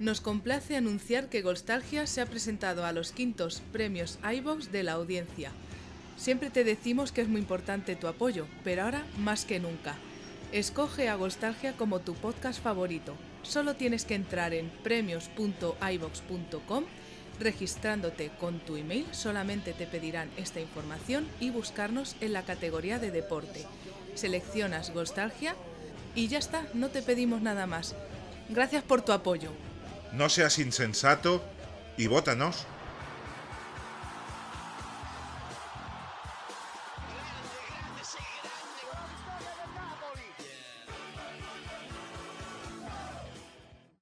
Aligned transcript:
Nos 0.00 0.20
complace 0.22 0.76
anunciar 0.76 1.28
que 1.28 1.42
Golstalgia 1.42 2.06
se 2.06 2.22
ha 2.22 2.26
presentado 2.26 2.86
a 2.86 2.92
los 2.92 3.12
quintos 3.12 3.60
premios 3.70 4.18
iVox 4.24 4.72
de 4.72 4.82
la 4.82 4.92
audiencia. 4.92 5.52
Siempre 6.16 6.48
te 6.48 6.64
decimos 6.64 7.12
que 7.12 7.20
es 7.20 7.28
muy 7.28 7.42
importante 7.42 7.96
tu 7.96 8.06
apoyo, 8.06 8.46
pero 8.64 8.84
ahora 8.84 9.04
más 9.18 9.44
que 9.44 9.60
nunca. 9.60 9.96
Escoge 10.52 11.10
a 11.10 11.16
Golstalgia 11.16 11.76
como 11.76 12.00
tu 12.00 12.14
podcast 12.14 12.62
favorito. 12.62 13.14
Solo 13.42 13.76
tienes 13.76 14.06
que 14.06 14.14
entrar 14.14 14.54
en 14.54 14.70
premios.ivox.com 14.82 16.84
registrándote 17.38 18.30
con 18.40 18.58
tu 18.60 18.76
email, 18.76 19.04
solamente 19.12 19.74
te 19.74 19.86
pedirán 19.86 20.30
esta 20.38 20.60
información 20.60 21.28
y 21.40 21.50
buscarnos 21.50 22.16
en 22.22 22.32
la 22.32 22.44
categoría 22.44 22.98
de 22.98 23.10
deporte. 23.10 23.66
Seleccionas 24.14 24.94
Golstalgia 24.94 25.54
y 26.14 26.28
ya 26.28 26.38
está, 26.38 26.66
no 26.72 26.88
te 26.88 27.02
pedimos 27.02 27.42
nada 27.42 27.66
más. 27.66 27.94
Gracias 28.48 28.82
por 28.82 29.02
tu 29.02 29.12
apoyo. 29.12 29.50
No 30.12 30.28
seas 30.28 30.58
insensato 30.58 31.42
y 31.96 32.06
vótanos. 32.06 32.66